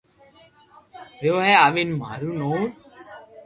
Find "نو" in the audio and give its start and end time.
2.39-2.51